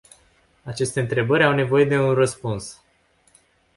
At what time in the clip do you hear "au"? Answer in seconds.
1.43-1.53